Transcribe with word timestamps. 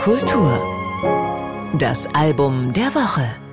Kultur. 0.00 0.62
Das 1.78 2.08
Album 2.14 2.72
der 2.72 2.94
Woche. 2.94 3.45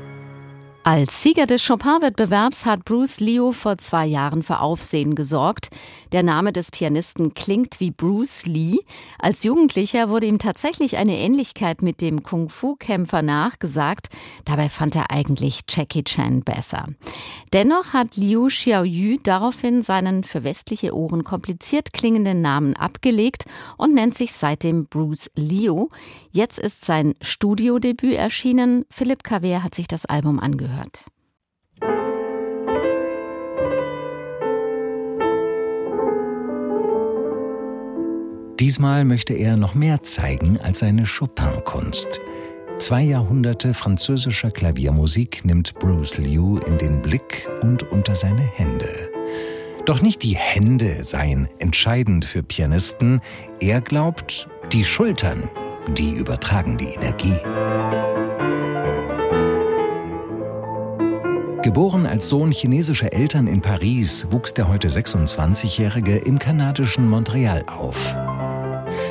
Als 0.86 1.24
Sieger 1.24 1.46
des 1.46 1.65
Chopin-Wettbewerbs 1.65 2.66
hat 2.66 2.84
Bruce 2.84 3.21
Leo 3.21 3.54
vor 3.54 3.78
zwei 3.78 4.05
Jahren 4.05 4.44
für 4.44 4.60
Aufsehen 4.60 5.16
gesorgt. 5.16 5.70
Der 6.12 6.23
Name 6.23 6.52
des 6.52 6.71
Pianisten 6.71 7.34
klingt 7.34 7.79
wie 7.79 7.89
Bruce 7.89 8.46
Lee. 8.46 8.79
Als 9.18 9.43
Jugendlicher 9.43 10.09
wurde 10.09 10.25
ihm 10.27 10.39
tatsächlich 10.39 10.98
eine 10.98 11.18
Ähnlichkeit 11.18 11.82
mit 11.82 12.02
dem 12.02 12.21
Kung-Fu-Kämpfer 12.21 13.21
nachgesagt. 13.21 14.09
Dabei 14.43 14.68
fand 14.68 14.98
er 14.98 15.09
eigentlich 15.09 15.61
Jackie 15.70 16.04
Chan 16.04 16.41
besser. 16.41 16.88
Dennoch 17.54 17.93
hat 17.93 18.18
Liu 18.18 18.47
Xiaoyu 18.47 19.20
daraufhin 19.23 19.84
seinen 19.84 20.25
für 20.25 20.43
westliche 20.43 20.93
Ohren 20.93 21.23
kompliziert 21.23 21.93
klingenden 21.93 22.41
Namen 22.41 22.75
abgelegt 22.75 23.45
und 23.77 23.93
nennt 23.93 24.18
sich 24.18 24.34
seitdem 24.34 24.88
Bruce 24.88 25.31
Leo. 25.36 25.90
Jetzt 26.31 26.59
ist 26.59 26.84
sein 26.84 27.13
Studiodebüt 27.22 28.16
erschienen. 28.16 28.84
Philipp 28.90 29.23
Kaver 29.23 29.63
hat 29.63 29.76
sich 29.76 29.88
das 29.88 30.05
Album 30.05 30.40
angehört 30.40 30.73
gehört. 30.73 31.05
Diesmal 38.59 39.04
möchte 39.04 39.34
er 39.34 39.58
noch 39.58 39.76
mehr 39.76 40.04
zeigen 40.04 40.59
als 40.59 40.80
seine 40.80 41.05
Chopin-Kunst. 41.05 42.22
Zwei 42.78 43.02
Jahrhunderte 43.02 43.73
französischer 43.73 44.52
Klaviermusik 44.52 45.44
nimmt 45.45 45.73
Bruce 45.76 46.17
Liu 46.17 46.58
in 46.59 46.78
den 46.78 47.02
Blick 47.02 47.48
und 47.62 47.84
unter 47.92 48.16
seine 48.16 48.42
Hände. 48.42 49.12
Doch 49.86 50.02
nicht 50.02 50.23
die 50.23 50.38
Hände 50.38 51.03
seien 51.03 51.50
entscheidend 51.59 52.26
für 52.26 52.42
Pianisten, 52.42 53.22
er 53.59 53.81
glaubt, 53.81 54.48
die 54.72 54.86
Schultern, 54.86 55.50
die 55.98 56.12
übertragen 56.12 56.78
die 56.78 56.94
Energie. 56.94 57.36
Geboren 61.64 62.06
als 62.06 62.28
Sohn 62.28 62.52
chinesischer 62.52 63.14
Eltern 63.14 63.47
in 63.47 63.61
Paris, 63.61 64.28
wuchs 64.30 64.53
der 64.53 64.67
heute 64.67 64.89
26-Jährige 64.89 66.17
im 66.17 66.38
kanadischen 66.38 67.08
Montreal 67.08 67.64
auf. 67.67 68.14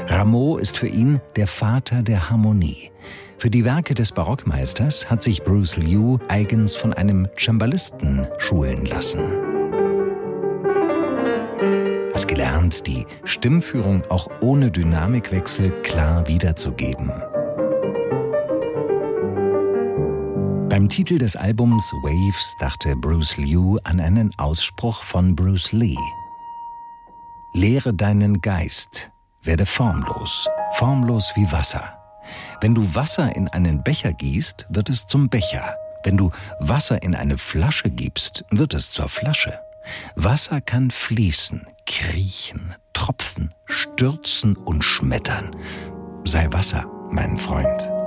Rameau 0.06 0.58
ist 0.58 0.76
für 0.76 0.86
ihn 0.86 1.22
der 1.36 1.46
Vater 1.46 2.02
der 2.02 2.28
Harmonie. 2.28 2.90
Für 3.38 3.48
die 3.48 3.64
Werke 3.64 3.94
des 3.94 4.12
Barockmeisters 4.12 5.08
hat 5.10 5.22
sich 5.22 5.42
Bruce 5.42 5.78
Liu 5.78 6.18
eigens 6.28 6.76
von 6.76 6.92
einem 6.92 7.26
Cembalisten 7.38 8.28
schulen 8.36 8.84
lassen. 8.84 9.24
Hat 12.12 12.28
gelernt, 12.28 12.86
die 12.86 13.06
Stimmführung 13.24 14.02
auch 14.10 14.28
ohne 14.42 14.70
Dynamikwechsel 14.70 15.70
klar 15.82 16.28
wiederzugeben. 16.28 17.10
Beim 20.72 20.88
Titel 20.88 21.18
des 21.18 21.36
Albums 21.36 21.92
Waves 22.02 22.56
dachte 22.58 22.96
Bruce 22.96 23.36
Liu 23.36 23.76
an 23.84 24.00
einen 24.00 24.30
Ausspruch 24.38 25.02
von 25.02 25.36
Bruce 25.36 25.72
Lee. 25.72 25.98
Lehre 27.52 27.92
deinen 27.92 28.40
Geist, 28.40 29.10
werde 29.42 29.66
formlos, 29.66 30.48
formlos 30.72 31.30
wie 31.34 31.52
Wasser. 31.52 31.92
Wenn 32.62 32.74
du 32.74 32.94
Wasser 32.94 33.36
in 33.36 33.48
einen 33.48 33.82
Becher 33.82 34.14
gießt, 34.14 34.68
wird 34.70 34.88
es 34.88 35.06
zum 35.06 35.28
Becher. 35.28 35.76
Wenn 36.04 36.16
du 36.16 36.30
Wasser 36.58 37.02
in 37.02 37.14
eine 37.14 37.36
Flasche 37.36 37.90
gibst, 37.90 38.42
wird 38.50 38.72
es 38.72 38.90
zur 38.92 39.10
Flasche. 39.10 39.60
Wasser 40.16 40.62
kann 40.62 40.90
fließen, 40.90 41.66
kriechen, 41.84 42.74
tropfen, 42.94 43.52
stürzen 43.66 44.56
und 44.56 44.82
schmettern. 44.82 45.54
Sei 46.24 46.50
Wasser, 46.50 46.86
mein 47.10 47.36
Freund. 47.36 48.01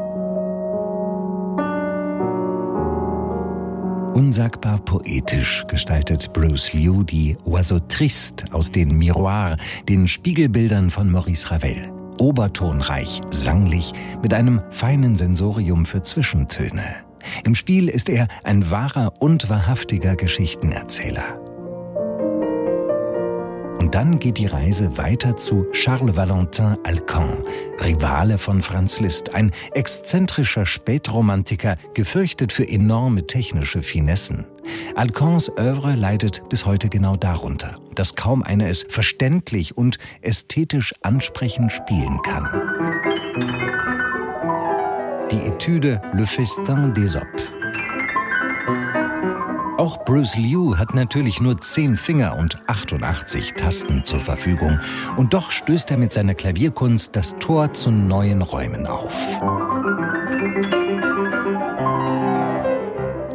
Unsagbar 4.16 4.80
poetisch 4.80 5.66
gestaltet 5.68 6.32
Bruce 6.32 6.72
Liu 6.72 7.04
die 7.04 7.36
Oiseau 7.44 7.80
Triste 7.80 8.46
aus 8.54 8.72
den 8.72 8.98
Miroirs, 8.98 9.58
den 9.90 10.08
Spiegelbildern 10.08 10.90
von 10.90 11.12
Maurice 11.12 11.52
Ravel. 11.52 11.92
Obertonreich, 12.18 13.20
sanglich, 13.30 13.92
mit 14.22 14.34
einem 14.34 14.62
feinen 14.70 15.18
Sensorium 15.18 15.86
für 15.86 16.02
Zwischentöne. 16.02 16.86
Im 17.44 17.56
Spiel 17.56 17.90
ist 17.90 18.08
er 18.08 18.30
ein 18.46 18.72
wahrer 18.72 19.12
und 19.20 19.50
wahrhaftiger 19.50 20.16
Geschichtenerzähler. 20.16 21.55
Und 23.86 23.94
dann 23.94 24.18
geht 24.18 24.40
die 24.40 24.48
Reise 24.48 24.98
weiter 24.98 25.38
zu 25.38 25.68
Charles 25.72 26.18
Valentin 26.18 26.76
Alcan, 26.82 27.44
Rivale 27.80 28.40
von 28.40 28.64
Franz 28.64 29.00
Liszt, 29.00 29.36
ein 29.36 29.52
exzentrischer 29.76 30.66
Spätromantiker, 30.66 31.78
gefürchtet 31.94 32.52
für 32.52 32.68
enorme 32.68 33.28
technische 33.28 33.84
Finessen. 33.84 34.48
Alcans 34.96 35.56
Œuvre 35.60 35.94
leidet 35.94 36.50
bis 36.50 36.66
heute 36.66 36.90
genau 36.90 37.16
darunter, 37.16 37.76
dass 37.94 38.16
kaum 38.16 38.42
einer 38.42 38.70
es 38.70 38.88
verständlich 38.90 39.78
und 39.78 40.00
ästhetisch 40.22 40.92
ansprechend 41.04 41.72
spielen 41.72 42.20
kann. 42.24 42.50
Die 45.30 45.46
Etüde 45.46 46.02
Le 46.12 46.26
Festin 46.26 46.92
des 46.96 47.16
Opes 47.16 47.55
auch 49.78 50.06
Bruce 50.06 50.38
Liu 50.38 50.78
hat 50.78 50.94
natürlich 50.94 51.42
nur 51.42 51.60
10 51.60 51.98
Finger 51.98 52.38
und 52.38 52.58
88 52.68 53.54
Tasten 53.54 54.04
zur 54.06 54.20
Verfügung. 54.20 54.80
Und 55.18 55.34
doch 55.34 55.52
stößt 55.52 55.92
er 55.92 55.98
mit 55.98 56.12
seiner 56.12 56.34
Klavierkunst 56.34 57.16
das 57.16 57.38
Tor 57.40 57.74
zu 57.74 57.92
neuen 57.92 58.42
Räumen 58.42 58.88
auf. 58.88 59.14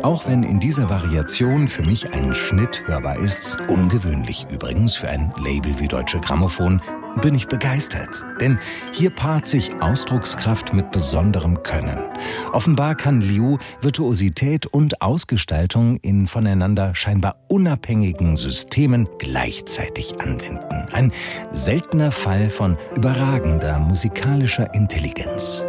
Auch 0.02 0.26
wenn 0.26 0.42
in 0.42 0.60
dieser 0.60 0.88
Variation 0.88 1.68
für 1.68 1.82
mich 1.82 2.12
ein 2.14 2.34
Schnitt 2.34 2.82
hörbar 2.86 3.18
ist, 3.18 3.58
ungewöhnlich 3.68 4.46
übrigens 4.50 4.96
für 4.96 5.08
ein 5.08 5.32
Label 5.36 5.78
wie 5.78 5.88
Deutsche 5.88 6.20
Grammophon, 6.20 6.80
bin 7.20 7.34
ich 7.34 7.48
begeistert. 7.48 8.24
Denn 8.40 8.58
hier 8.92 9.10
paart 9.10 9.46
sich 9.46 9.70
Ausdruckskraft 9.80 10.72
mit 10.72 10.90
besonderem 10.90 11.62
Können. 11.62 11.98
Offenbar 12.52 12.94
kann 12.94 13.20
Liu 13.20 13.58
Virtuosität 13.80 14.66
und 14.66 15.02
Ausgestaltung 15.02 15.96
in 16.02 16.26
voneinander 16.26 16.94
scheinbar 16.94 17.36
unabhängigen 17.48 18.36
Systemen 18.36 19.08
gleichzeitig 19.18 20.20
anwenden. 20.20 20.86
Ein 20.92 21.12
seltener 21.52 22.12
Fall 22.12 22.50
von 22.50 22.76
überragender 22.96 23.78
musikalischer 23.78 24.72
Intelligenz. 24.74 25.64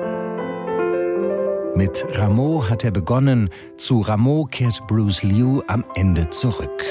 Mit 1.74 2.06
Rameau 2.16 2.70
hat 2.70 2.84
er 2.84 2.92
begonnen, 2.92 3.50
zu 3.78 4.02
Rameau 4.02 4.46
kehrt 4.46 4.86
Bruce 4.88 5.24
Liu 5.24 5.62
am 5.68 5.86
Ende 5.96 6.30
zurück. 6.30 6.84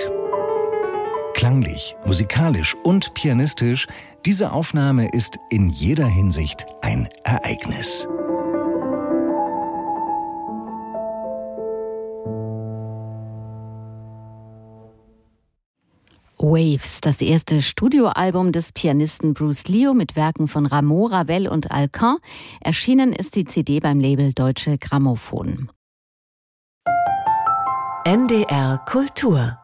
Klanglich, 1.34 1.96
musikalisch 2.04 2.74
und 2.82 3.14
pianistisch, 3.14 3.86
diese 4.26 4.52
Aufnahme 4.52 5.08
ist 5.12 5.38
in 5.48 5.68
jeder 5.68 6.06
Hinsicht 6.06 6.66
ein 6.82 7.08
Ereignis. 7.24 8.06
Waves, 16.42 17.00
das 17.02 17.20
erste 17.20 17.60
Studioalbum 17.62 18.52
des 18.52 18.72
Pianisten 18.72 19.34
Bruce 19.34 19.68
Leo 19.68 19.92
mit 19.92 20.16
Werken 20.16 20.48
von 20.48 20.64
Rameau, 20.66 21.06
Ravel 21.06 21.46
und 21.46 21.70
Alcan. 21.70 22.16
Erschienen 22.60 23.12
ist 23.12 23.36
die 23.36 23.44
CD 23.44 23.80
beim 23.80 24.00
Label 24.00 24.32
Deutsche 24.32 24.78
Grammophon. 24.78 25.70
NDR 28.04 28.82
Kultur 28.86 29.58